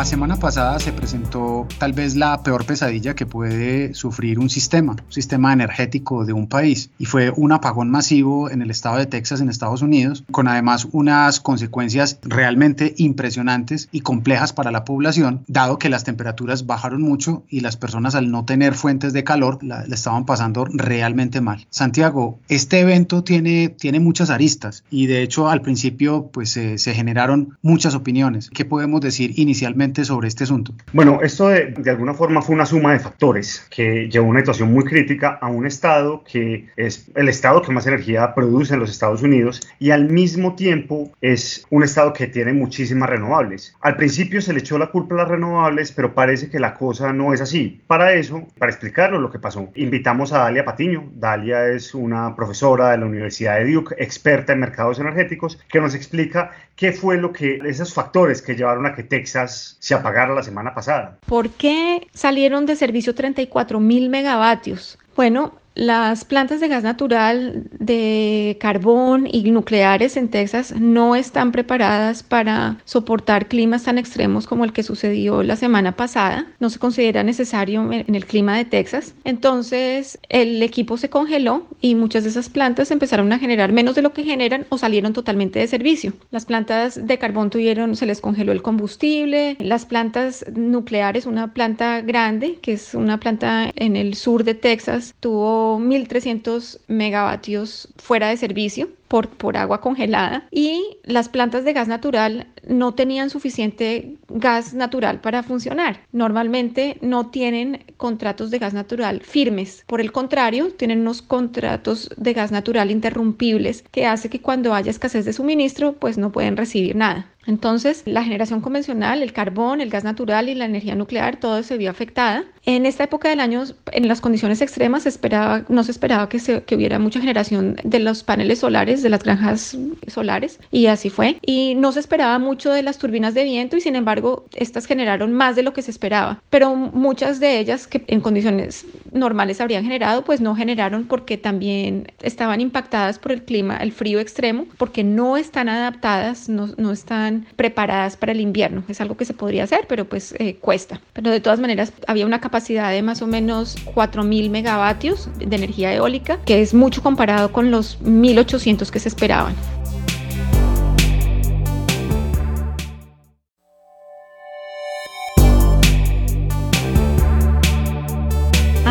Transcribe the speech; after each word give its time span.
La 0.00 0.06
semana 0.06 0.36
pasada 0.36 0.78
se 0.78 0.94
presentó 0.94 1.68
tal 1.76 1.92
vez 1.92 2.16
la 2.16 2.42
peor 2.42 2.64
pesadilla 2.64 3.14
que 3.14 3.26
puede 3.26 3.92
sufrir 3.92 4.38
un 4.38 4.48
sistema, 4.48 4.92
un 4.92 5.12
sistema 5.12 5.52
energético 5.52 6.24
de 6.24 6.32
un 6.32 6.46
país, 6.46 6.88
y 6.98 7.04
fue 7.04 7.30
un 7.36 7.52
apagón 7.52 7.90
masivo 7.90 8.48
en 8.48 8.62
el 8.62 8.70
estado 8.70 8.96
de 8.96 9.04
Texas, 9.04 9.42
en 9.42 9.50
Estados 9.50 9.82
Unidos, 9.82 10.24
con 10.30 10.48
además 10.48 10.88
unas 10.92 11.40
consecuencias 11.40 12.18
realmente 12.22 12.94
impresionantes 12.96 13.90
y 13.92 14.00
complejas 14.00 14.54
para 14.54 14.70
la 14.70 14.86
población, 14.86 15.44
dado 15.48 15.78
que 15.78 15.90
las 15.90 16.02
temperaturas 16.02 16.64
bajaron 16.64 17.02
mucho 17.02 17.42
y 17.50 17.60
las 17.60 17.76
personas 17.76 18.14
al 18.14 18.30
no 18.30 18.46
tener 18.46 18.76
fuentes 18.76 19.12
de 19.12 19.22
calor 19.22 19.62
la, 19.62 19.82
estaban 19.82 20.24
pasando 20.24 20.64
realmente 20.64 21.42
mal. 21.42 21.66
Santiago, 21.68 22.38
este 22.48 22.80
evento 22.80 23.22
tiene, 23.22 23.68
tiene 23.68 24.00
muchas 24.00 24.30
aristas 24.30 24.82
y 24.90 25.08
de 25.08 25.20
hecho 25.20 25.50
al 25.50 25.60
principio 25.60 26.30
pues 26.32 26.52
se 26.52 26.94
generaron 26.94 27.58
muchas 27.60 27.94
opiniones. 27.94 28.48
¿Qué 28.48 28.64
podemos 28.64 29.02
decir 29.02 29.34
inicialmente? 29.36 29.89
Sobre 30.04 30.28
este 30.28 30.44
asunto? 30.44 30.72
Bueno, 30.92 31.20
esto 31.22 31.48
de, 31.48 31.66
de, 31.66 31.90
alguna 31.90 32.14
forma 32.14 32.42
fue 32.42 32.54
una 32.54 32.66
suma 32.66 32.92
de 32.92 33.00
factores 33.00 33.66
que 33.70 34.08
llevó 34.08 34.26
a 34.26 34.30
una 34.30 34.40
situación 34.40 34.72
muy 34.72 34.84
crítica 34.84 35.38
a 35.40 35.48
un 35.48 35.66
estado 35.66 36.22
que 36.24 36.68
es 36.76 37.10
el 37.14 37.28
estado 37.28 37.62
que 37.62 37.72
más 37.72 37.86
energía 37.86 38.34
produce 38.34 38.74
en 38.74 38.80
los 38.80 38.90
Estados 38.90 39.22
Unidos 39.22 39.60
y 39.78 39.90
al 39.90 40.08
mismo 40.08 40.54
tiempo 40.54 41.10
es 41.20 41.66
un 41.70 41.82
estado 41.82 42.12
que 42.12 42.26
tiene 42.26 42.52
muchísimas 42.52 43.10
renovables. 43.10 43.74
Al 43.80 43.96
principio 43.96 44.40
se 44.40 44.52
le 44.52 44.60
echó 44.60 44.78
la 44.78 44.90
culpa 44.90 45.14
a 45.14 45.18
las 45.18 45.28
renovables, 45.28 45.92
pero 45.92 46.14
parece 46.14 46.48
que 46.48 46.60
la 46.60 46.74
cosa 46.74 47.12
no 47.12 47.32
es 47.34 47.40
así. 47.40 47.80
Para 47.86 48.12
eso, 48.12 48.46
para 48.58 48.70
explicarlo 48.70 49.20
lo 49.20 49.30
que 49.30 49.38
pasó, 49.38 49.70
invitamos 49.74 50.32
a 50.32 50.38
Dalia 50.38 50.64
Patiño. 50.64 51.10
Dalia 51.14 51.68
es 51.68 51.94
una 51.94 52.34
profesora 52.36 52.90
de 52.90 52.98
la 52.98 53.06
Universidad 53.06 53.58
de 53.58 53.72
Duke, 53.72 53.94
experta 53.98 54.52
en 54.52 54.60
mercados 54.60 54.98
energéticos, 54.98 55.58
que 55.68 55.80
nos 55.80 55.94
explica 55.94 56.50
qué 56.76 56.92
fue 56.92 57.18
lo 57.18 57.32
que 57.32 57.60
esos 57.64 57.92
factores 57.92 58.42
que 58.42 58.56
llevaron 58.56 58.86
a 58.86 58.94
que 58.94 59.02
Texas 59.02 59.76
se 59.80 59.94
apagara 59.94 60.32
la 60.34 60.44
semana 60.44 60.74
pasada. 60.74 61.18
¿Por 61.26 61.50
qué 61.50 62.06
salieron 62.12 62.66
de 62.66 62.76
servicio 62.76 63.14
34 63.14 63.80
mil 63.80 64.08
megavatios? 64.10 64.98
Bueno, 65.16 65.54
las 65.74 66.24
plantas 66.24 66.60
de 66.60 66.68
gas 66.68 66.82
natural, 66.82 67.64
de 67.78 68.56
carbón 68.60 69.28
y 69.30 69.50
nucleares 69.50 70.16
en 70.16 70.28
Texas 70.28 70.74
no 70.78 71.16
están 71.16 71.52
preparadas 71.52 72.22
para 72.22 72.78
soportar 72.84 73.48
climas 73.48 73.84
tan 73.84 73.96
extremos 73.96 74.46
como 74.46 74.64
el 74.64 74.72
que 74.72 74.82
sucedió 74.82 75.42
la 75.42 75.56
semana 75.56 75.92
pasada. 75.92 76.46
No 76.58 76.70
se 76.70 76.78
considera 76.78 77.22
necesario 77.22 77.90
en 77.92 78.14
el 78.14 78.26
clima 78.26 78.56
de 78.56 78.64
Texas. 78.64 79.14
Entonces 79.24 80.18
el 80.28 80.62
equipo 80.62 80.96
se 80.96 81.08
congeló 81.08 81.66
y 81.80 81.94
muchas 81.94 82.24
de 82.24 82.30
esas 82.30 82.48
plantas 82.48 82.90
empezaron 82.90 83.32
a 83.32 83.38
generar 83.38 83.72
menos 83.72 83.94
de 83.94 84.02
lo 84.02 84.12
que 84.12 84.24
generan 84.24 84.66
o 84.70 84.78
salieron 84.78 85.12
totalmente 85.12 85.60
de 85.60 85.66
servicio. 85.66 86.12
Las 86.30 86.46
plantas 86.46 87.06
de 87.06 87.18
carbón 87.18 87.50
tuvieron, 87.50 87.96
se 87.96 88.06
les 88.06 88.20
congeló 88.20 88.52
el 88.52 88.62
combustible. 88.62 89.56
Las 89.60 89.86
plantas 89.86 90.44
nucleares, 90.54 91.26
una 91.26 91.54
planta 91.54 92.00
grande, 92.00 92.58
que 92.60 92.72
es 92.72 92.94
una 92.94 93.20
planta 93.20 93.70
en 93.76 93.96
el 93.96 94.14
sur 94.14 94.44
de 94.44 94.54
Texas, 94.54 95.14
tuvo 95.20 95.59
1.300 95.78 96.80
megavatios 96.88 97.88
fuera 97.96 98.28
de 98.28 98.36
servicio 98.36 98.88
por, 99.10 99.28
por 99.28 99.56
agua 99.56 99.80
congelada 99.80 100.46
y 100.52 100.98
las 101.02 101.28
plantas 101.28 101.64
de 101.64 101.72
gas 101.72 101.88
natural 101.88 102.46
no 102.66 102.94
tenían 102.94 103.28
suficiente 103.28 104.16
gas 104.28 104.72
natural 104.72 105.20
para 105.20 105.42
funcionar. 105.42 106.00
Normalmente 106.12 106.96
no 107.00 107.30
tienen 107.30 107.84
contratos 107.96 108.52
de 108.52 108.60
gas 108.60 108.72
natural 108.72 109.20
firmes. 109.22 109.82
Por 109.88 110.00
el 110.00 110.12
contrario, 110.12 110.72
tienen 110.72 111.00
unos 111.00 111.22
contratos 111.22 112.10
de 112.16 112.32
gas 112.32 112.52
natural 112.52 112.92
interrumpibles 112.92 113.82
que 113.90 114.06
hace 114.06 114.30
que 114.30 114.40
cuando 114.40 114.74
haya 114.74 114.90
escasez 114.90 115.24
de 115.24 115.32
suministro, 115.32 115.94
pues 115.94 116.16
no 116.16 116.30
pueden 116.30 116.56
recibir 116.56 116.94
nada. 116.94 117.30
Entonces, 117.46 118.02
la 118.04 118.22
generación 118.22 118.60
convencional, 118.60 119.22
el 119.22 119.32
carbón, 119.32 119.80
el 119.80 119.90
gas 119.90 120.04
natural 120.04 120.48
y 120.48 120.54
la 120.54 120.66
energía 120.66 120.94
nuclear, 120.94 121.40
todo 121.40 121.62
se 121.62 121.78
vio 121.78 121.90
afectada. 121.90 122.44
En 122.66 122.84
esta 122.84 123.04
época 123.04 123.30
del 123.30 123.40
año, 123.40 123.64
en 123.92 124.06
las 124.06 124.20
condiciones 124.20 124.60
extremas, 124.60 125.06
esperaba, 125.06 125.64
no 125.68 125.82
se 125.82 125.92
esperaba 125.92 126.28
que, 126.28 126.38
se, 126.38 126.62
que 126.62 126.76
hubiera 126.76 126.98
mucha 126.98 127.18
generación 127.18 127.76
de 127.82 127.98
los 128.00 128.22
paneles 128.22 128.58
solares, 128.58 129.02
de 129.02 129.08
las 129.08 129.24
granjas 129.24 129.76
solares, 130.06 130.60
y 130.70 130.86
así 130.86 131.08
fue. 131.08 131.38
Y 131.44 131.74
no 131.76 131.92
se 131.92 132.00
esperaba 132.00 132.38
mucho 132.38 132.70
de 132.70 132.82
las 132.82 132.98
turbinas 132.98 133.32
de 133.32 133.44
viento 133.44 133.76
y 133.76 133.80
sin 133.80 133.96
embargo, 133.96 134.44
estas 134.54 134.86
generaron 134.86 135.32
más 135.32 135.56
de 135.56 135.62
lo 135.62 135.72
que 135.72 135.80
se 135.80 135.90
esperaba. 135.90 136.42
Pero 136.50 136.76
muchas 136.76 137.40
de 137.40 137.58
ellas 137.58 137.86
que 137.86 138.04
en 138.08 138.20
condiciones 138.20 138.84
normales 139.10 139.60
habrían 139.60 139.84
generado, 139.84 140.22
pues 140.22 140.40
no 140.42 140.54
generaron 140.54 141.04
porque 141.04 141.38
también 141.38 142.12
estaban 142.20 142.60
impactadas 142.60 143.18
por 143.18 143.32
el 143.32 143.42
clima, 143.42 143.78
el 143.78 143.92
frío 143.92 144.20
extremo, 144.20 144.66
porque 144.76 145.02
no 145.02 145.38
están 145.38 145.70
adaptadas, 145.70 146.48
no, 146.50 146.68
no 146.76 146.92
están 146.92 147.46
preparadas 147.56 148.18
para 148.18 148.32
el 148.32 148.40
invierno. 148.40 148.84
Es 148.88 149.00
algo 149.00 149.16
que 149.16 149.24
se 149.24 149.32
podría 149.32 149.64
hacer, 149.64 149.86
pero 149.88 150.04
pues 150.04 150.34
eh, 150.38 150.56
cuesta. 150.56 151.00
Pero 151.14 151.30
de 151.30 151.40
todas 151.40 151.58
maneras, 151.58 151.92
había 152.06 152.26
una 152.26 152.40
capacidad 152.40 152.49
de 152.50 153.02
más 153.02 153.22
o 153.22 153.26
menos 153.26 153.76
4.000 153.94 154.50
megavatios 154.50 155.28
de 155.38 155.56
energía 155.56 155.94
eólica, 155.94 156.38
que 156.44 156.60
es 156.60 156.74
mucho 156.74 157.02
comparado 157.02 157.52
con 157.52 157.70
los 157.70 157.98
1.800 158.02 158.90
que 158.90 158.98
se 158.98 159.08
esperaban. 159.08 159.54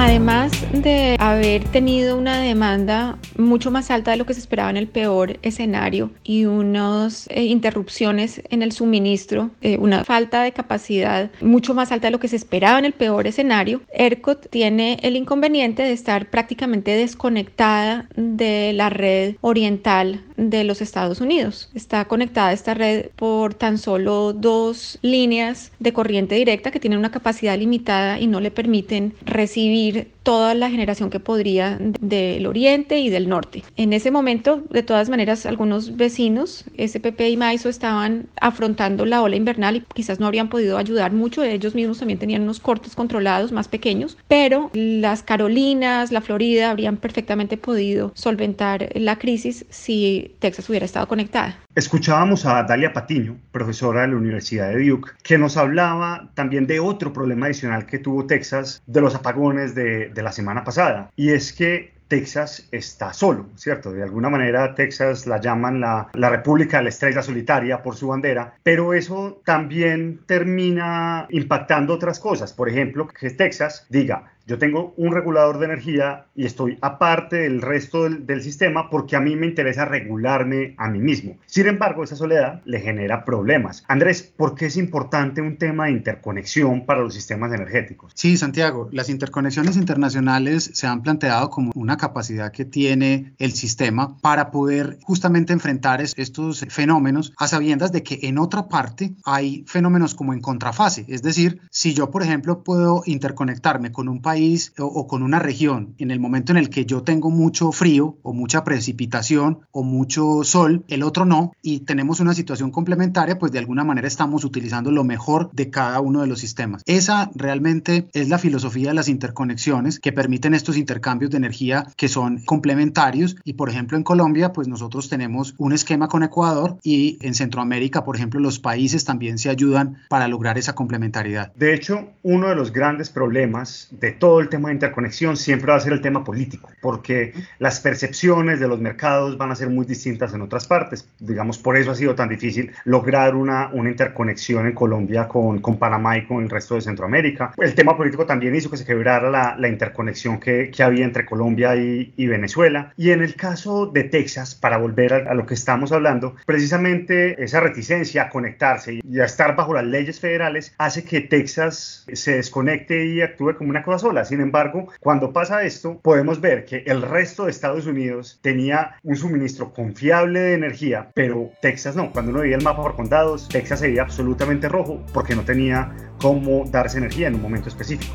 Además 0.10 0.52
de 0.74 1.18
haber 1.20 1.66
tenido 1.66 2.18
una 2.18 2.42
demanda 2.42 3.20
mucho 3.38 3.70
más 3.70 3.92
alta 3.92 4.10
de 4.10 4.18
lo 4.18 4.26
que 4.26 4.34
se 4.34 4.40
esperaba 4.40 4.72
en 4.72 4.78
el 4.78 4.88
peor 4.88 5.38
escenario 5.44 6.10
y 6.24 6.46
unas 6.46 7.28
eh, 7.30 7.44
interrupciones 7.44 8.42
en 8.50 8.64
el 8.64 8.72
suministro, 8.72 9.52
eh, 9.62 9.78
una 9.78 10.04
falta 10.06 10.42
de 10.42 10.52
capacidad 10.52 11.30
mucho 11.42 11.76
más 11.76 11.92
alta 11.92 12.08
de 12.08 12.12
lo 12.12 12.20
que 12.20 12.28
se 12.28 12.38
esperaba 12.38 12.80
en 12.80 12.86
el 12.86 12.94
peor 12.94 13.28
escenario, 13.28 13.82
ERCOT 13.94 14.50
tiene 14.50 14.98
el 15.04 15.16
inconveniente 15.16 15.84
de 15.84 15.92
estar 15.92 16.28
prácticamente 16.32 16.90
desconectada 16.90 18.10
de 18.16 18.74
la 18.74 18.90
red 18.90 19.36
oriental 19.42 20.24
de 20.40 20.64
los 20.64 20.82
Estados 20.82 21.20
Unidos. 21.20 21.70
Está 21.74 22.06
conectada 22.06 22.54
esta 22.54 22.74
red 22.74 23.08
por 23.16 23.54
tan 23.54 23.78
solo 23.78 24.32
dos 24.34 24.98
líneas 25.02 25.72
de 25.80 25.92
corriente 25.92 26.36
directa 26.36 26.72
que 26.72 26.80
tienen 26.80 27.00
una 27.00 27.12
capacidad 27.12 27.58
limitada 27.58 28.20
y 28.20 28.28
no 28.28 28.40
le 28.40 28.52
permiten 28.52 29.14
recibir 29.26 30.12
toda 30.30 30.54
la 30.54 30.70
generación 30.70 31.10
que 31.10 31.20
podría 31.20 31.80
del 31.80 32.46
oriente 32.46 33.00
y 33.00 33.10
del 33.10 33.28
norte. 33.28 33.64
En 33.78 33.94
ese 33.94 34.12
momento, 34.12 34.62
de 34.70 34.84
todas 34.84 35.10
maneras, 35.10 35.48
algunos 35.48 35.98
vecinos, 35.98 36.66
SPP 36.78 37.22
y 37.22 37.36
Maiso, 37.36 37.68
estaban 37.68 38.28
afrontando 38.40 39.08
la 39.08 39.24
ola 39.24 39.38
invernal 39.38 39.78
y 39.78 39.84
quizás 39.92 40.20
no 40.20 40.28
habrían 40.28 40.50
podido 40.50 40.78
ayudar 40.78 41.14
mucho. 41.14 41.44
Ellos 41.44 41.74
mismos 41.74 41.98
también 41.98 42.20
tenían 42.20 42.44
unos 42.44 42.60
cortes 42.60 42.94
controlados 42.94 43.52
más 43.52 43.68
pequeños, 43.68 44.20
pero 44.28 44.70
las 44.74 45.24
Carolinas, 45.24 46.12
la 46.12 46.22
Florida 46.22 46.70
habrían 46.70 46.98
perfectamente 46.98 47.58
podido 47.58 48.12
solventar 48.14 48.90
la 48.94 49.18
crisis 49.18 49.66
si 49.72 50.36
Texas 50.38 50.70
hubiera 50.70 50.86
estado 50.86 51.08
conectada. 51.08 51.58
Escuchábamos 51.80 52.46
a 52.46 52.62
Dalia 52.64 52.92
Patiño, 52.92 53.38
profesora 53.54 54.02
de 54.02 54.10
la 54.10 54.18
Universidad 54.18 54.68
de 54.68 54.86
Duke, 54.86 55.12
que 55.24 55.38
nos 55.38 55.56
hablaba 55.56 56.30
también 56.34 56.68
de 56.68 56.82
otro 56.82 57.14
problema 57.14 57.46
adicional 57.46 57.86
que 57.86 58.00
tuvo 58.00 58.28
Texas 58.28 58.84
de 58.86 59.00
los 59.00 59.16
apagones 59.16 59.76
de, 59.76 60.12
la 60.14 60.34
semana 60.34 60.66
pasada, 60.66 61.10
y 61.16 61.30
es 61.30 61.54
que 61.54 61.94
Texas 62.10 62.68
está 62.74 63.14
solo, 63.14 63.46
¿cierto? 63.56 63.94
De 63.94 64.04
alguna 64.04 64.30
manera 64.30 64.76
Texas 64.76 65.26
la 65.26 65.40
llaman 65.40 65.80
la, 65.80 66.10
la, 66.16 66.30
República 66.30 66.80
de 66.80 66.84
la 66.84 66.90
Estrella 66.90 67.22
Solitaria 67.22 67.82
por 67.82 67.96
su 67.96 68.10
bandera, 68.10 68.56
pero 68.62 68.94
eso 68.94 69.42
también 69.46 70.20
termina 70.26 71.28
impactando 71.30 71.94
otras 71.94 72.20
cosas. 72.20 72.52
Por 72.52 72.68
ejemplo, 72.68 73.08
que 73.08 73.30
Texas 73.30 73.86
diga, 73.88 74.34
yo 74.50 74.58
tengo 74.58 74.96
un 74.98 75.14
regulador 75.14 75.60
de 75.60 75.66
energía 75.66 76.26
y 76.36 76.46
estoy 76.46 76.80
aparte 76.82 77.36
del 77.36 77.62
resto 77.62 78.06
del, 78.06 78.26
del 78.26 78.42
sistema 78.42 78.90
porque 78.90 79.16
a 79.16 79.20
mí 79.20 79.36
me 79.36 79.46
interesa 79.46 79.86
regularme 79.86 80.74
a 80.78 80.90
mí 80.90 80.98
mismo. 80.98 81.38
Sin 81.46 81.68
embargo, 81.68 82.04
esa 82.04 82.16
soledad 82.16 82.64
le 82.66 82.80
genera 82.80 83.26
problemas. 83.26 83.84
Andrés, 83.88 84.24
¿por 84.24 84.56
qué 84.56 84.66
es 84.66 84.76
importante 84.76 85.42
un 85.42 85.58
tema 85.58 85.86
de 85.86 85.92
interconexión 85.92 86.88
para 86.88 87.02
los 87.02 87.14
sistemas 87.14 87.54
energéticos? 87.54 88.12
Sí, 88.16 88.38
Santiago, 88.38 88.90
las 88.92 89.10
interconexiones 89.10 89.78
internacionales 89.78 90.72
se 90.74 90.88
han 90.88 91.04
planteado 91.04 91.52
como 91.52 91.72
una 91.76 91.98
capacidad 91.98 92.52
que 92.52 92.66
tiene 92.66 93.36
el 93.38 93.52
sistema 93.52 94.18
para 94.18 94.50
poder 94.50 94.98
justamente 95.04 95.54
enfrentar 95.54 96.02
estos 96.02 96.66
fenómenos 96.70 97.34
a 97.38 97.48
sabiendas 97.48 97.92
de 97.92 98.02
que 98.02 98.20
en 98.24 98.40
otra 98.40 98.68
parte 98.68 99.14
hay 99.26 99.64
fenómenos 99.68 100.16
como 100.16 100.34
en 100.34 100.42
contrafase. 100.42 101.06
Es 101.08 101.22
decir, 101.22 101.62
si 101.70 101.94
yo, 101.94 102.10
por 102.10 102.24
ejemplo, 102.24 102.64
puedo 102.64 103.04
interconectarme 103.06 103.92
con 103.92 104.10
un 104.10 104.24
país 104.24 104.39
o, 104.78 104.86
o 104.86 105.08
con 105.08 105.24
una 105.24 105.40
región 105.40 105.96
en 105.98 106.12
el 106.12 106.20
momento 106.20 106.52
en 106.52 106.58
el 106.58 106.70
que 106.70 106.86
yo 106.86 107.04
tengo 107.04 107.30
mucho 107.30 107.72
frío 107.72 108.18
o 108.24 108.34
mucha 108.34 108.64
precipitación 108.64 109.60
o 109.72 109.84
mucho 109.84 110.44
sol, 110.44 110.84
el 110.88 111.04
otro 111.04 111.26
no, 111.26 111.52
y 111.62 111.82
tenemos 111.82 112.20
una 112.20 112.34
situación 112.34 112.72
complementaria, 112.72 113.38
pues 113.38 113.52
de 113.52 113.60
alguna 113.60 113.84
manera 113.84 114.08
estamos 114.08 114.44
utilizando 114.46 114.92
lo 114.92 115.04
mejor 115.04 115.50
de 115.52 115.70
cada 115.70 116.00
uno 116.00 116.22
de 116.22 116.28
los 116.28 116.40
sistemas. 116.40 116.84
Esa 116.86 117.32
realmente 117.36 118.08
es 118.14 118.30
la 118.30 118.38
filosofía 118.38 118.90
de 118.90 118.96
las 118.96 119.10
interconexiones 119.10 120.00
que 120.00 120.14
permiten 120.14 120.54
estos 120.54 120.78
intercambios 120.78 121.32
de 121.32 121.38
energía 121.38 121.86
que 121.98 122.08
son 122.08 122.40
complementarios 122.46 123.36
y 123.44 123.54
por 123.54 123.70
ejemplo 123.70 123.98
en 123.98 124.04
Colombia 124.04 124.54
pues 124.54 124.68
nosotros 124.68 125.10
tenemos 125.10 125.56
un 125.58 125.74
esquema 125.74 126.08
con 126.08 126.24
Ecuador 126.24 126.78
y 126.84 127.18
en 127.22 127.34
Centroamérica 127.34 128.04
por 128.04 128.16
ejemplo 128.16 128.40
los 128.40 128.60
países 128.60 129.04
también 129.06 129.38
se 129.38 129.50
ayudan 129.50 129.98
para 130.10 130.28
lograr 130.28 130.58
esa 130.58 130.76
complementariedad. 130.76 131.52
De 131.56 131.74
hecho, 131.74 132.10
uno 132.24 132.50
de 132.50 132.56
los 132.56 132.72
grandes 132.72 133.10
problemas 133.10 133.90
de 133.92 134.12
todo 134.12 134.29
el 134.40 134.50
tema 134.50 134.70
de 134.70 134.76
interconexión 134.76 135.36
siempre 135.36 135.72
va 135.72 135.78
a 135.78 135.80
ser 135.80 135.94
el 135.94 136.02
tema 136.02 136.24
político, 136.24 136.70
porque 136.82 137.34
las 137.58 137.80
percepciones 137.80 138.60
de 138.60 138.68
los 138.68 138.80
mercados 138.80 139.38
van 139.38 139.52
a 139.52 139.56
ser 139.56 139.70
muy 139.70 139.86
distintas 139.86 140.34
en 140.34 140.42
otras 140.42 140.68
partes. 140.68 141.08
Digamos, 141.20 141.58
por 141.58 141.78
eso 141.78 141.92
ha 141.92 141.96
sido 141.96 142.16
tan 142.16 142.30
difícil 142.30 142.72
lograr 142.86 143.36
una, 143.36 143.70
una 143.74 143.90
interconexión 143.90 144.68
en 144.68 144.74
Colombia 144.74 145.28
con, 145.28 145.60
con 145.60 145.78
Panamá 145.78 146.18
y 146.18 146.26
con 146.26 146.44
el 146.44 146.50
resto 146.50 146.76
de 146.76 146.82
Centroamérica. 146.82 147.54
El 147.58 147.74
tema 147.74 147.98
político 147.98 148.26
también 148.26 148.56
hizo 148.56 148.70
que 148.70 148.78
se 148.78 148.86
quebrara 148.86 149.30
la, 149.30 149.56
la 149.58 149.68
interconexión 149.68 150.40
que, 150.40 150.70
que, 150.70 150.84
había 150.84 151.06
entre 151.06 151.26
Colombia 151.26 151.76
y, 151.76 152.14
y, 152.16 152.28
Venezuela. 152.28 152.94
Y 152.98 153.12
en 153.12 153.22
el 153.22 153.36
caso 153.36 153.88
de 153.88 154.04
Texas, 154.04 154.56
para 154.56 154.78
volver 154.78 155.14
a, 155.14 155.32
a, 155.32 155.34
lo 155.34 155.46
que 155.46 155.54
estamos 155.54 155.92
hablando, 155.92 156.36
precisamente 156.46 157.42
esa 157.44 157.60
reticencia 157.60 158.24
a 158.24 158.30
conectarse 158.30 159.00
y 159.04 159.20
a 159.20 159.26
estar 159.26 159.56
bajo 159.56 159.74
las 159.74 159.86
leyes 159.86 160.20
federales 160.20 160.74
hace 160.78 161.04
que 161.04 161.22
Texas 161.22 162.06
se 162.14 162.36
desconecte 162.36 163.06
y 163.06 163.22
actúe 163.22 163.56
como 163.56 163.70
una 163.70 163.84
cosa 163.84 164.00
sola. 164.00 164.19
Sin 164.26 164.42
embargo, 164.42 164.88
cuando 165.00 165.34
pasa 165.34 165.64
esto, 165.64 166.00
podemos 166.02 166.42
ver 166.42 166.66
que 166.66 166.84
el 166.86 167.02
resto 167.02 167.46
de 167.46 167.52
Estados 167.52 167.86
Unidos 167.86 168.40
tenía 168.42 168.96
un 169.04 169.16
suministro 169.16 169.74
confiable 169.74 170.40
de 170.40 170.54
energía, 170.54 171.12
pero 171.14 171.52
Texas 171.62 171.96
no. 171.96 172.12
Cuando 172.12 172.32
uno 172.32 172.42
veía 172.42 172.58
el 172.58 172.64
mapa 172.64 172.82
por 172.82 172.96
condados, 172.96 173.48
Texas 173.50 173.80
se 173.80 173.88
veía 173.88 174.04
absolutamente 174.04 174.70
rojo 174.70 175.04
porque 175.14 175.36
no 175.36 175.44
tenía 175.44 175.92
cómo 176.22 176.66
darse 176.70 176.98
energía 176.98 177.28
en 177.28 177.36
un 177.36 177.42
momento 177.42 177.70
específico. 177.70 178.14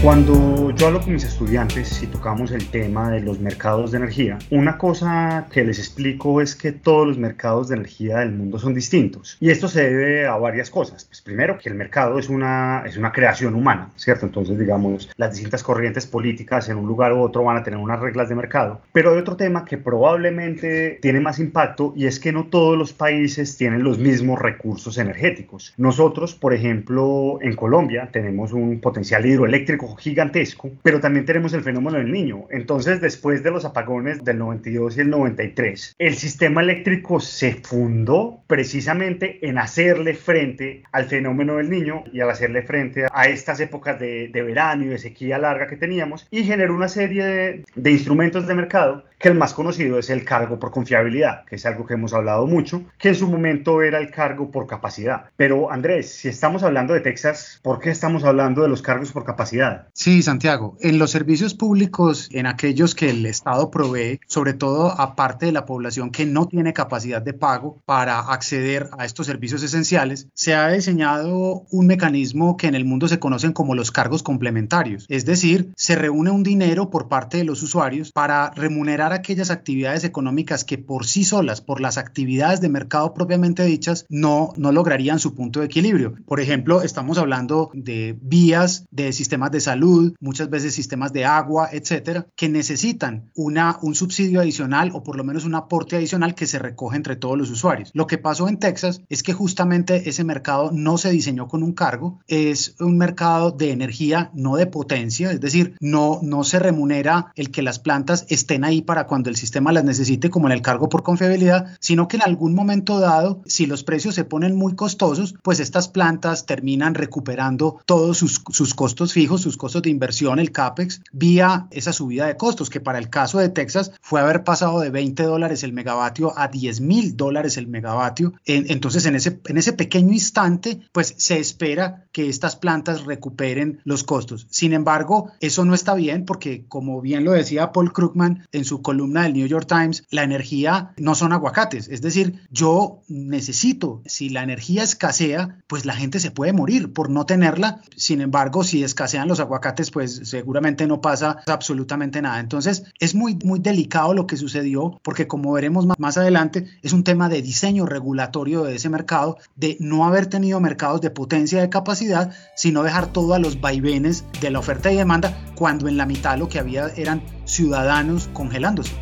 Cuando 0.00 0.70
yo 0.76 0.86
hablo 0.86 1.00
con 1.00 1.12
mis 1.12 1.24
estudiantes 1.24 2.04
y 2.04 2.06
tocamos 2.06 2.52
el 2.52 2.70
tema 2.70 3.10
de 3.10 3.20
los 3.20 3.40
mercados 3.40 3.90
de 3.90 3.98
energía, 3.98 4.38
una 4.48 4.78
cosa 4.78 5.48
que 5.50 5.64
les 5.64 5.80
explico 5.80 6.40
es 6.40 6.54
que 6.54 6.70
todos 6.70 7.08
los 7.08 7.18
mercados 7.18 7.68
de 7.68 7.74
energía 7.74 8.18
del 8.18 8.30
mundo 8.30 8.60
son 8.60 8.74
distintos. 8.74 9.36
Y 9.40 9.50
esto 9.50 9.66
se 9.66 9.82
debe 9.82 10.26
a 10.28 10.36
varias 10.36 10.70
cosas. 10.70 11.04
Pues 11.04 11.20
primero, 11.20 11.58
que 11.58 11.68
el 11.68 11.74
mercado 11.74 12.16
es 12.20 12.28
una, 12.28 12.84
es 12.86 12.96
una 12.96 13.10
creación 13.10 13.56
humana, 13.56 13.90
¿cierto? 13.96 14.24
Entonces, 14.24 14.56
digamos, 14.56 15.10
las 15.16 15.32
distintas 15.32 15.64
corrientes 15.64 16.06
políticas 16.06 16.68
en 16.68 16.76
un 16.76 16.86
lugar 16.86 17.12
u 17.12 17.20
otro 17.20 17.42
van 17.42 17.56
a 17.56 17.64
tener 17.64 17.80
unas 17.80 17.98
reglas 17.98 18.28
de 18.28 18.36
mercado. 18.36 18.80
Pero 18.92 19.10
hay 19.10 19.18
otro 19.18 19.36
tema 19.36 19.64
que 19.64 19.78
probablemente 19.78 21.00
tiene 21.02 21.18
más 21.18 21.40
impacto 21.40 21.92
y 21.96 22.06
es 22.06 22.20
que 22.20 22.30
no 22.30 22.44
todos 22.44 22.78
los 22.78 22.92
países 22.92 23.56
tienen 23.56 23.82
los 23.82 23.98
mismos 23.98 24.38
recursos 24.38 24.96
energéticos. 24.96 25.74
Nosotros, 25.76 26.36
por 26.36 26.54
ejemplo, 26.54 27.40
en 27.42 27.56
Colombia 27.56 28.10
tenemos 28.12 28.52
un 28.52 28.78
potencial 28.80 29.26
hidroeléctrico 29.26 29.87
gigantesco, 29.96 30.70
pero 30.82 31.00
también 31.00 31.24
tenemos 31.24 31.52
el 31.52 31.62
fenómeno 31.62 31.98
del 31.98 32.12
niño. 32.12 32.46
Entonces, 32.50 33.00
después 33.00 33.42
de 33.42 33.50
los 33.50 33.64
apagones 33.64 34.24
del 34.24 34.38
92 34.38 34.96
y 34.96 35.00
el 35.00 35.10
93, 35.10 35.96
el 35.98 36.14
sistema 36.14 36.62
eléctrico 36.62 37.20
se 37.20 37.54
fundó 37.54 38.42
precisamente 38.46 39.46
en 39.46 39.58
hacerle 39.58 40.14
frente 40.14 40.82
al 40.92 41.06
fenómeno 41.06 41.56
del 41.56 41.70
niño 41.70 42.04
y 42.12 42.20
al 42.20 42.30
hacerle 42.30 42.62
frente 42.62 43.06
a 43.12 43.28
estas 43.28 43.60
épocas 43.60 43.98
de, 43.98 44.30
verano 44.32 44.84
y 44.84 44.88
de 44.88 44.98
sequía 44.98 45.38
larga 45.38 45.66
que 45.66 45.76
teníamos 45.76 46.26
y 46.30 46.44
generó 46.44 46.74
una 46.74 46.88
serie 46.88 47.24
de, 47.24 47.64
de 47.74 47.90
instrumentos 47.90 48.46
de 48.46 48.54
mercado 48.54 49.04
que 49.18 49.28
el 49.28 49.34
más 49.34 49.52
conocido 49.52 49.98
es 49.98 50.10
el 50.10 50.24
cargo 50.24 50.58
por 50.58 50.70
confiabilidad, 50.70 51.44
que 51.44 51.56
es 51.56 51.66
algo 51.66 51.86
que 51.86 51.94
hemos 51.94 52.14
hablado 52.14 52.46
mucho, 52.46 52.82
que 52.98 53.08
en 53.08 53.14
su 53.14 53.28
momento 53.28 53.82
era 53.82 53.98
el 53.98 54.10
cargo 54.10 54.50
por 54.50 54.66
capacidad. 54.66 55.24
Pero 55.36 55.72
Andrés, 55.72 56.10
si 56.12 56.28
estamos 56.28 56.62
hablando 56.62 56.94
de 56.94 57.00
Texas, 57.00 57.58
¿por 57.62 57.80
qué 57.80 57.90
estamos 57.90 58.24
hablando 58.24 58.62
de 58.62 58.68
los 58.68 58.82
cargos 58.82 59.12
por 59.12 59.24
capacidad? 59.24 59.77
Sí, 59.92 60.22
Santiago, 60.22 60.76
en 60.80 60.98
los 60.98 61.10
servicios 61.10 61.54
públicos, 61.54 62.28
en 62.32 62.46
aquellos 62.46 62.94
que 62.94 63.10
el 63.10 63.26
Estado 63.26 63.70
provee, 63.70 64.20
sobre 64.26 64.54
todo 64.54 64.88
a 65.00 65.16
parte 65.16 65.46
de 65.46 65.52
la 65.52 65.66
población 65.66 66.10
que 66.10 66.26
no 66.26 66.46
tiene 66.46 66.72
capacidad 66.72 67.22
de 67.22 67.34
pago 67.34 67.80
para 67.84 68.20
acceder 68.20 68.88
a 68.98 69.04
estos 69.04 69.26
servicios 69.26 69.62
esenciales, 69.62 70.28
se 70.34 70.54
ha 70.54 70.68
diseñado 70.68 71.64
un 71.70 71.86
mecanismo 71.86 72.56
que 72.56 72.66
en 72.66 72.74
el 72.74 72.84
mundo 72.84 73.08
se 73.08 73.18
conocen 73.18 73.52
como 73.52 73.74
los 73.74 73.90
cargos 73.90 74.22
complementarios. 74.22 75.04
Es 75.08 75.24
decir, 75.24 75.72
se 75.76 75.96
reúne 75.96 76.30
un 76.30 76.42
dinero 76.42 76.90
por 76.90 77.08
parte 77.08 77.38
de 77.38 77.44
los 77.44 77.62
usuarios 77.62 78.12
para 78.12 78.50
remunerar 78.50 79.12
aquellas 79.12 79.50
actividades 79.50 80.04
económicas 80.04 80.64
que 80.64 80.78
por 80.78 81.06
sí 81.06 81.24
solas, 81.24 81.60
por 81.60 81.80
las 81.80 81.98
actividades 81.98 82.60
de 82.60 82.68
mercado 82.68 83.14
propiamente 83.14 83.64
dichas, 83.64 84.06
no, 84.08 84.52
no 84.56 84.72
lograrían 84.72 85.18
su 85.18 85.34
punto 85.34 85.60
de 85.60 85.66
equilibrio. 85.66 86.14
Por 86.26 86.40
ejemplo, 86.40 86.82
estamos 86.82 87.18
hablando 87.18 87.70
de 87.74 88.16
vías, 88.20 88.86
de 88.90 89.12
sistemas 89.12 89.50
de 89.50 89.60
salud, 89.68 90.14
muchas 90.20 90.48
veces 90.48 90.74
sistemas 90.74 91.12
de 91.12 91.24
agua, 91.24 91.68
etcétera, 91.72 92.26
que 92.36 92.48
necesitan 92.48 93.30
una, 93.34 93.78
un 93.82 93.94
subsidio 93.94 94.40
adicional 94.40 94.92
o 94.94 95.02
por 95.02 95.16
lo 95.16 95.24
menos 95.24 95.44
un 95.44 95.54
aporte 95.54 95.96
adicional 95.96 96.34
que 96.34 96.46
se 96.46 96.58
recoge 96.58 96.96
entre 96.96 97.16
todos 97.16 97.36
los 97.36 97.50
usuarios. 97.50 97.90
Lo 97.92 98.06
que 98.06 98.16
pasó 98.16 98.48
en 98.48 98.58
Texas 98.58 99.02
es 99.10 99.22
que 99.22 99.34
justamente 99.34 100.08
ese 100.08 100.24
mercado 100.24 100.70
no 100.72 100.96
se 100.96 101.10
diseñó 101.10 101.48
con 101.48 101.62
un 101.62 101.72
cargo, 101.72 102.20
es 102.28 102.76
un 102.80 102.96
mercado 102.96 103.50
de 103.50 103.72
energía, 103.72 104.30
no 104.32 104.56
de 104.56 104.66
potencia, 104.66 105.30
es 105.30 105.40
decir, 105.40 105.74
no, 105.80 106.20
no 106.22 106.44
se 106.44 106.58
remunera 106.58 107.32
el 107.34 107.50
que 107.50 107.62
las 107.62 107.78
plantas 107.78 108.24
estén 108.28 108.64
ahí 108.64 108.80
para 108.80 109.06
cuando 109.06 109.28
el 109.28 109.36
sistema 109.36 109.72
las 109.72 109.84
necesite, 109.84 110.30
como 110.30 110.46
en 110.46 110.52
el 110.52 110.62
cargo 110.62 110.88
por 110.88 111.02
confiabilidad, 111.02 111.76
sino 111.78 112.08
que 112.08 112.16
en 112.16 112.22
algún 112.22 112.54
momento 112.54 113.00
dado, 113.00 113.42
si 113.44 113.66
los 113.66 113.84
precios 113.84 114.14
se 114.14 114.24
ponen 114.24 114.56
muy 114.56 114.74
costosos, 114.74 115.34
pues 115.42 115.60
estas 115.60 115.88
plantas 115.88 116.46
terminan 116.46 116.94
recuperando 116.94 117.80
todos 117.84 118.16
sus, 118.16 118.42
sus 118.50 118.72
costos 118.72 119.12
fijos, 119.12 119.42
sus 119.42 119.57
costos 119.58 119.82
de 119.82 119.90
inversión, 119.90 120.38
el 120.38 120.52
CAPEX, 120.52 121.02
vía 121.12 121.66
esa 121.70 121.92
subida 121.92 122.26
de 122.26 122.38
costos, 122.38 122.70
que 122.70 122.80
para 122.80 122.98
el 122.98 123.10
caso 123.10 123.38
de 123.38 123.50
Texas 123.50 123.92
fue 124.00 124.20
haber 124.20 124.44
pasado 124.44 124.80
de 124.80 124.88
20 124.88 125.22
dólares 125.24 125.62
el 125.62 125.74
megavatio 125.74 126.32
a 126.38 126.48
10 126.48 126.80
mil 126.80 127.16
dólares 127.16 127.58
el 127.58 127.66
megavatio. 127.66 128.32
Entonces, 128.46 129.04
en 129.06 129.16
ese, 129.16 129.40
en 129.46 129.58
ese 129.58 129.74
pequeño 129.74 130.12
instante, 130.12 130.80
pues 130.92 131.14
se 131.18 131.38
espera 131.38 132.06
que 132.12 132.28
estas 132.28 132.56
plantas 132.56 133.04
recuperen 133.04 133.80
los 133.84 134.04
costos. 134.04 134.46
Sin 134.50 134.72
embargo, 134.72 135.30
eso 135.40 135.64
no 135.64 135.74
está 135.74 135.94
bien 135.94 136.24
porque, 136.24 136.64
como 136.66 137.00
bien 137.00 137.24
lo 137.24 137.32
decía 137.32 137.72
Paul 137.72 137.92
Krugman 137.92 138.46
en 138.52 138.64
su 138.64 138.82
columna 138.82 139.22
del 139.24 139.34
New 139.34 139.46
York 139.46 139.66
Times, 139.68 140.04
la 140.10 140.22
energía 140.22 140.92
no 140.96 141.14
son 141.14 141.32
aguacates. 141.32 141.88
Es 141.88 142.00
decir, 142.00 142.40
yo 142.50 143.02
necesito, 143.08 144.02
si 144.06 144.30
la 144.30 144.42
energía 144.42 144.82
escasea, 144.82 145.58
pues 145.66 145.84
la 145.84 145.94
gente 145.94 146.20
se 146.20 146.30
puede 146.30 146.52
morir 146.52 146.92
por 146.92 147.10
no 147.10 147.26
tenerla. 147.26 147.80
Sin 147.96 148.20
embargo, 148.20 148.64
si 148.64 148.82
escasean 148.82 149.28
los 149.28 149.40
aguacates, 149.40 149.47
pues 149.90 150.20
seguramente 150.24 150.86
no 150.86 151.00
pasa 151.00 151.38
absolutamente 151.46 152.22
nada. 152.22 152.40
Entonces, 152.40 152.84
es 152.98 153.14
muy, 153.14 153.38
muy 153.44 153.58
delicado 153.58 154.14
lo 154.14 154.26
que 154.26 154.36
sucedió 154.36 155.00
porque, 155.02 155.26
como 155.26 155.52
veremos 155.52 155.86
más 155.98 156.18
adelante, 156.18 156.66
es 156.82 156.92
un 156.92 157.04
tema 157.04 157.28
de 157.28 157.42
diseño 157.42 157.86
regulatorio 157.86 158.64
de 158.64 158.76
ese 158.76 158.88
mercado, 158.88 159.38
de 159.56 159.76
no 159.80 160.06
haber 160.06 160.26
tenido 160.26 160.60
mercados 160.60 161.00
de 161.00 161.10
potencia 161.10 161.60
de 161.60 161.70
capacidad, 161.70 162.32
sino 162.56 162.82
dejar 162.82 163.12
todo 163.12 163.34
a 163.34 163.38
los 163.38 163.60
vaivenes 163.60 164.24
de 164.40 164.50
la 164.50 164.58
oferta 164.58 164.92
y 164.92 164.96
demanda, 164.96 165.36
cuando 165.54 165.88
en 165.88 165.96
la 165.96 166.06
mitad 166.06 166.38
lo 166.38 166.48
que 166.48 166.58
había 166.58 166.88
eran 166.96 167.22
ciudadanos 167.44 168.28
congelándose. 168.32 168.92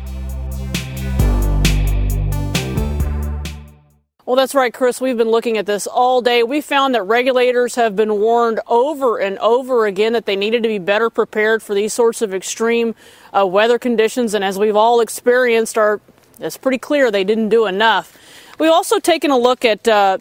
Well, 4.27 4.35
that's 4.35 4.53
right, 4.53 4.73
Chris. 4.73 4.99
We've 4.99 5.15
been 5.15 5.31
looking 5.31 5.57
at 5.57 5.65
this 5.65 5.87
all 5.87 6.21
day. 6.21 6.43
We 6.43 6.59
found 6.59 6.93
that 6.95 7.03
regulators 7.03 7.75
have 7.75 7.95
been 7.95 8.19
warned 8.19 8.59
over 8.67 9.17
and 9.19 9.39
over 9.39 9.85
again 9.85 10.11
that 10.11 10.25
they 10.25 10.35
needed 10.35 10.63
to 10.63 10.67
be 10.67 10.79
better 10.79 11.09
prepared 11.09 11.63
for 11.63 11.73
these 11.73 11.93
sorts 11.93 12.21
of 12.21 12.33
extreme 12.33 12.93
uh, 13.31 13.47
weather 13.47 13.79
conditions. 13.79 14.33
And 14.33 14.43
as 14.43 14.59
we've 14.59 14.75
all 14.75 14.99
experienced, 14.99 15.77
our 15.77 16.01
It's 16.41 16.57
pretty 16.57 16.77
clear 16.77 17.09
they 17.09 17.23
didn't 17.23 17.47
do 17.47 17.67
enough. 17.67 18.17
We've 18.59 18.69
also 18.69 18.99
taken 18.99 19.31
a 19.31 19.37
look 19.37 19.63
at 19.63 19.87
uh, 19.87 20.17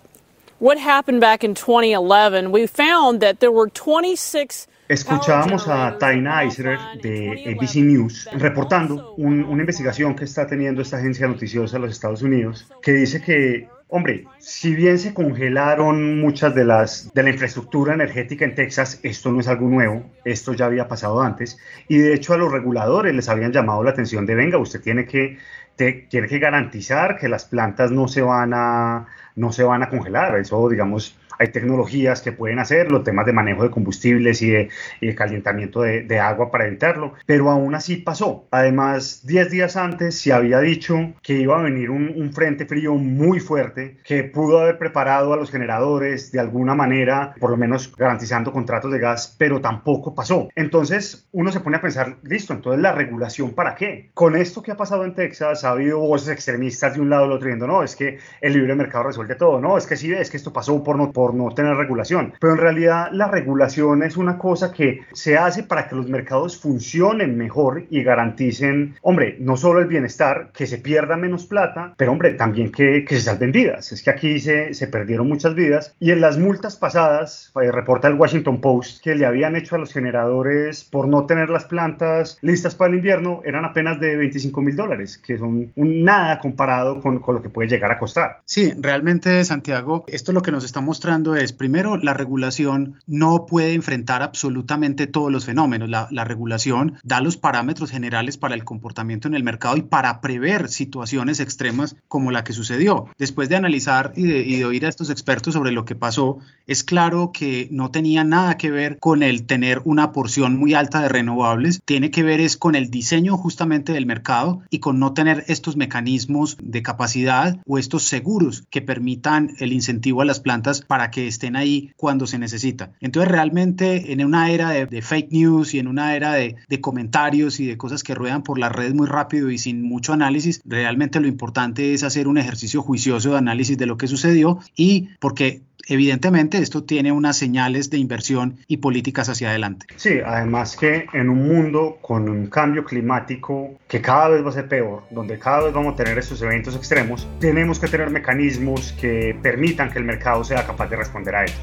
what 0.60 0.78
happened 0.78 1.20
back 1.20 1.42
in 1.42 1.56
2011. 1.56 2.52
We 2.52 2.68
found 2.68 3.18
that 3.22 3.40
there 3.40 3.50
were 3.50 3.68
26 3.68 4.68
Escuchábamos 4.88 5.66
a 5.66 5.98
Taina 5.98 6.42
Eisler 6.42 6.78
de 7.02 7.42
ABC 7.44 7.82
News 7.82 8.28
reportando 8.30 9.14
una 9.18 9.60
investigación 9.60 10.14
que 10.14 10.24
está 10.24 10.46
teniendo 10.46 10.80
esta 10.80 10.98
agencia 10.98 11.26
noticiosa 11.26 11.78
de 11.78 11.80
los 11.80 11.90
Estados 11.90 12.22
Unidos 12.22 12.64
que 12.82 12.92
dice 12.92 13.20
que 13.20 13.68
Hombre, 13.88 14.26
si 14.40 14.74
bien 14.74 14.98
se 14.98 15.14
congelaron 15.14 16.18
muchas 16.18 16.52
de 16.56 16.64
las 16.64 17.14
de 17.14 17.22
la 17.22 17.30
infraestructura 17.30 17.94
energética 17.94 18.44
en 18.44 18.56
Texas, 18.56 18.98
esto 19.04 19.30
no 19.30 19.38
es 19.38 19.46
algo 19.46 19.68
nuevo, 19.68 20.02
esto 20.24 20.54
ya 20.54 20.66
había 20.66 20.88
pasado 20.88 21.22
antes 21.22 21.56
y 21.86 21.98
de 21.98 22.12
hecho 22.14 22.34
a 22.34 22.36
los 22.36 22.50
reguladores 22.50 23.14
les 23.14 23.28
habían 23.28 23.52
llamado 23.52 23.84
la 23.84 23.90
atención 23.90 24.26
de 24.26 24.34
venga, 24.34 24.58
usted 24.58 24.80
tiene 24.80 25.06
que 25.06 25.38
tiene 25.76 26.26
que 26.26 26.38
garantizar 26.40 27.16
que 27.16 27.28
las 27.28 27.44
plantas 27.44 27.92
no 27.92 28.08
se 28.08 28.22
van 28.22 28.54
a 28.54 29.06
no 29.36 29.52
se 29.52 29.62
van 29.62 29.84
a 29.84 29.88
congelar, 29.88 30.36
eso 30.36 30.68
digamos 30.68 31.16
hay 31.38 31.48
tecnologías 31.48 32.22
que 32.22 32.32
pueden 32.32 32.58
hacerlo, 32.58 33.02
temas 33.02 33.26
de 33.26 33.32
manejo 33.32 33.62
de 33.62 33.70
combustibles 33.70 34.42
y 34.42 34.50
de, 34.50 34.68
calentamiento 35.14 35.82
de, 35.82 36.20
agua 36.20 36.50
para 36.50 36.66
evitarlo, 36.66 37.14
pero 37.26 37.50
aún 37.50 37.74
así 37.74 37.96
pasó. 37.96 38.46
Además, 38.50 39.26
10 39.26 39.50
días 39.50 39.76
antes 39.76 40.18
se 40.18 40.32
había 40.32 40.60
dicho 40.60 40.96
que 41.22 41.34
iba 41.34 41.58
a 41.58 41.62
venir 41.62 41.90
un, 41.90 42.12
un, 42.16 42.32
frente 42.32 42.66
frío 42.66 42.94
muy 42.94 43.38
fuerte 43.40 43.98
que 44.04 44.24
pudo 44.24 44.60
haber 44.60 44.78
preparado 44.78 45.32
a 45.32 45.36
los 45.36 45.50
generadores 45.50 46.32
de 46.32 46.40
alguna 46.40 46.74
manera, 46.74 47.34
por 47.38 47.50
lo 47.50 47.56
menos 47.56 47.94
garantizando 47.96 48.52
contratos 48.52 48.90
de 48.92 48.98
gas, 48.98 49.34
pero 49.38 49.60
tampoco 49.60 50.14
pasó. 50.14 50.48
Entonces 50.54 51.28
uno 51.32 51.52
se 51.52 51.60
pone 51.60 51.76
a 51.76 51.80
pensar, 51.80 52.16
listo, 52.22 52.52
entonces 52.52 52.80
la 52.82 52.92
regulación 52.92 53.52
para 53.52 53.74
qué? 53.74 54.10
Con 54.14 54.36
esto 54.36 54.62
que 54.62 54.72
ha 54.72 54.76
pasado 54.76 55.04
en 55.04 55.14
Texas, 55.14 55.64
ha 55.64 55.70
habido 55.70 55.98
voces 55.98 56.28
extremistas 56.28 56.94
de 56.94 57.00
un 57.00 57.10
lado 57.10 57.24
y 57.24 57.28
del 57.28 57.36
otro 57.36 57.46
diciendo, 57.46 57.66
no, 57.66 57.82
es 57.82 57.96
que 57.96 58.18
el 58.40 58.52
libre 58.52 58.74
mercado 58.74 59.04
resuelve 59.04 59.34
todo, 59.34 59.60
no, 59.60 59.78
es 59.78 59.86
que 59.86 59.96
sí, 59.96 60.12
es 60.12 60.30
que 60.30 60.36
esto 60.36 60.52
pasó 60.52 60.82
por 60.82 60.96
no, 60.96 61.12
por 61.12 61.25
no 61.34 61.50
tener 61.50 61.76
regulación. 61.76 62.34
Pero 62.40 62.54
en 62.54 62.58
realidad 62.58 63.08
la 63.12 63.28
regulación 63.28 64.02
es 64.02 64.16
una 64.16 64.38
cosa 64.38 64.72
que 64.72 65.00
se 65.12 65.36
hace 65.36 65.62
para 65.62 65.88
que 65.88 65.96
los 65.96 66.08
mercados 66.08 66.58
funcionen 66.58 67.36
mejor 67.36 67.84
y 67.90 68.02
garanticen, 68.02 68.96
hombre, 69.02 69.36
no 69.40 69.56
solo 69.56 69.80
el 69.80 69.86
bienestar, 69.86 70.50
que 70.52 70.66
se 70.66 70.78
pierda 70.78 71.16
menos 71.16 71.46
plata, 71.46 71.94
pero 71.96 72.12
hombre, 72.12 72.34
también 72.34 72.70
que, 72.70 73.04
que 73.04 73.16
se 73.16 73.22
salven 73.22 73.52
vidas. 73.52 73.92
Es 73.92 74.02
que 74.02 74.10
aquí 74.10 74.38
se, 74.40 74.72
perdieron 74.86 75.28
muchas 75.28 75.54
vidas 75.54 75.94
y 75.98 76.10
en 76.12 76.20
las 76.20 76.38
multas 76.38 76.76
pasadas, 76.76 77.52
eh, 77.60 77.72
reporta 77.72 78.08
el 78.08 78.14
Washington 78.14 78.60
Post, 78.60 79.02
que 79.02 79.14
le 79.14 79.26
habían 79.26 79.56
hecho 79.56 79.76
a 79.76 79.78
los 79.78 79.92
generadores 79.92 80.84
por 80.84 81.08
no 81.08 81.26
tener 81.26 81.50
las 81.50 81.64
plantas 81.64 82.38
listas 82.40 82.74
para 82.74 82.90
el 82.90 82.96
invierno, 82.96 83.42
eran 83.44 83.64
apenas 83.64 83.98
de 84.00 84.16
25 84.16 84.60
mil 84.62 84.76
dólares, 84.76 85.18
que 85.18 85.38
son 85.38 85.72
un 85.74 86.04
nada 86.04 86.38
comparado 86.38 87.00
con, 87.00 87.18
con 87.18 87.36
lo 87.36 87.42
que 87.42 87.48
puede 87.48 87.68
llegar 87.68 87.90
a 87.90 87.98
costar. 87.98 88.40
Sí, 88.44 88.72
realmente, 88.78 89.44
Santiago, 89.44 90.04
esto 90.06 90.32
lo 90.32 90.42
que 90.42 90.52
nos 90.52 90.64
está 90.64 90.80
mostrando 90.80 91.15
es, 91.24 91.52
primero, 91.52 91.96
la 91.96 92.14
regulación 92.14 92.96
no 93.06 93.46
puede 93.46 93.74
enfrentar 93.74 94.22
absolutamente 94.22 95.06
todos 95.06 95.32
los 95.32 95.44
fenómenos. 95.44 95.88
La, 95.88 96.24
regulación 96.26 96.98
da 97.04 97.20
los 97.20 97.36
parámetros 97.36 97.90
generales 97.90 98.36
para 98.36 98.54
el 98.54 98.64
comportamiento 98.64 99.28
en 99.28 99.34
el 99.34 99.44
mercado 99.44 99.76
y 99.76 99.82
para 99.82 100.20
prever 100.20 100.68
situaciones 100.68 101.40
extremas 101.40 101.96
como 102.08 102.32
la 102.32 102.44
que 102.44 102.52
sucedió. 102.52 103.06
Después 103.18 103.48
de 103.48 103.56
analizar 103.56 104.12
y 104.16 104.24
de, 104.24 104.40
y 104.40 104.56
de 104.56 104.64
oír 104.64 104.84
a 104.84 104.88
estos 104.88 105.10
expertos 105.10 105.54
sobre 105.54 105.72
lo 105.72 105.84
que 105.84 105.94
pasó, 105.94 106.38
es 106.66 106.82
claro 106.82 107.30
que 107.32 107.68
no 107.70 107.90
tenía 107.90 108.24
nada 108.24 108.56
que 108.56 108.70
ver 108.70 108.98
con 108.98 109.22
el 109.22 109.46
tener 109.46 109.80
una 109.84 110.12
porción 110.12 110.56
muy 110.56 110.74
alta 110.74 111.00
de 111.00 111.08
renovables, 111.08 111.80
tiene 111.84 112.10
que 112.10 112.22
ver 112.22 112.40
es 112.40 112.56
con 112.56 112.74
el 112.74 112.90
diseño 112.90 113.36
justamente 113.36 113.92
del 113.92 114.06
mercado 114.06 114.62
y 114.70 114.80
con 114.80 114.98
no 114.98 115.14
tener 115.14 115.44
estos 115.46 115.76
mecanismos 115.76 116.56
de 116.60 116.82
capacidad 116.82 117.58
o 117.66 117.78
estos 117.78 118.02
seguros 118.04 118.64
que 118.70 118.82
permitan 118.82 119.54
el 119.58 119.72
incentivo 119.72 120.22
a 120.22 120.24
las 120.24 120.40
plantas 120.40 120.82
para 120.82 121.05
que 121.10 121.26
estén 121.26 121.56
ahí 121.56 121.92
cuando 121.96 122.26
se 122.26 122.38
necesita. 122.38 122.92
Entonces 123.00 123.30
realmente 123.30 124.12
en 124.12 124.24
una 124.24 124.50
era 124.50 124.70
de, 124.70 125.02
fake 125.02 125.30
news 125.30 125.74
y 125.74 125.78
en 125.78 125.88
una 125.88 126.16
era 126.16 126.32
de, 126.34 126.56
de, 126.68 126.80
comentarios 126.80 127.60
y 127.60 127.66
de 127.66 127.76
cosas 127.76 128.02
que 128.02 128.14
ruedan 128.14 128.42
por 128.42 128.58
las 128.58 128.72
redes 128.72 128.94
muy 128.94 129.06
rápido 129.06 129.50
y 129.50 129.58
sin 129.58 129.82
mucho 129.82 130.12
análisis, 130.12 130.60
realmente 130.64 131.20
lo 131.20 131.28
importante 131.28 131.94
es 131.94 132.02
hacer 132.02 132.28
un 132.28 132.38
ejercicio 132.38 132.82
juicioso 132.82 133.32
de 133.32 133.38
análisis 133.38 133.78
de 133.78 133.86
lo 133.86 133.96
que 133.96 134.08
sucedió 134.08 134.58
y 134.74 135.08
porque 135.20 135.62
evidentemente 135.86 136.58
esto 136.58 136.84
tiene 136.84 137.12
unas 137.12 137.36
señales 137.36 137.90
de 137.90 137.98
inversión 137.98 138.58
y 138.66 138.78
políticas 138.78 139.28
hacia 139.28 139.50
adelante. 139.50 139.86
Sí, 139.96 140.18
además 140.24 140.76
que 140.76 141.06
en 141.12 141.30
un 141.30 141.46
mundo 141.46 141.98
con 142.02 142.28
un 142.28 142.48
cambio 142.48 142.84
climático 142.84 143.78
que 143.88 144.00
cada 144.02 144.28
vez 144.28 144.44
va 144.44 144.50
a 144.50 144.52
ser 144.52 144.68
peor, 144.68 145.04
donde 145.10 145.38
cada 145.38 145.64
vez 145.64 145.72
vamos 145.72 145.94
a 145.94 145.96
tener 145.96 146.18
estos 146.18 146.42
eventos 146.42 146.74
extremos, 146.76 147.26
tenemos 147.40 147.78
que 147.78 147.88
tener 147.88 148.10
mecanismos 148.10 148.92
que 148.92 149.38
permitan 149.42 149.90
que 149.90 149.98
el 149.98 150.04
mercado 150.04 150.44
sea 150.44 150.66
capaz 150.66 150.88
de 150.88 150.96
responder 150.96 151.34
a 151.34 151.44
ellos. 151.44 151.60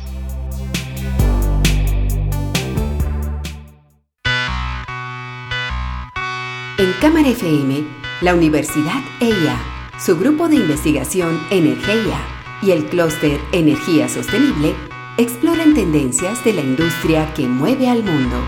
En 6.79 6.91
Cámara 6.99 7.29
FM, 7.29 7.83
la 8.21 8.33
Universidad 8.33 8.99
EIA, 9.21 9.57
su 9.99 10.17
grupo 10.17 10.49
de 10.49 10.55
investigación 10.55 11.39
Energía 11.51 12.32
y 12.65 12.71
el 12.71 12.85
clúster 12.85 13.39
Energía 13.51 14.07
Sostenible 14.07 14.73
exploran 15.17 15.73
tendencias 15.73 16.43
de 16.45 16.53
la 16.53 16.61
industria 16.61 17.33
que 17.33 17.45
mueve 17.45 17.89
al 17.89 18.03
mundo. 18.03 18.41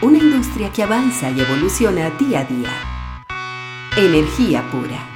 Una 0.00 0.18
industria 0.18 0.72
que 0.72 0.82
avanza 0.82 1.30
y 1.30 1.40
evoluciona 1.40 2.10
día 2.10 2.40
a 2.40 2.44
día. 2.44 2.70
Energía 3.96 4.64
pura. 4.70 5.13